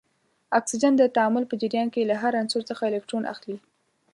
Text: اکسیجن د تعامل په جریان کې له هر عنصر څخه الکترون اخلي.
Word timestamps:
اکسیجن 0.59 0.93
د 0.97 1.03
تعامل 1.15 1.43
په 1.47 1.55
جریان 1.61 1.87
کې 1.93 2.01
له 2.09 2.15
هر 2.21 2.33
عنصر 2.41 2.61
څخه 2.69 2.83
الکترون 2.85 3.23
اخلي. 3.33 3.57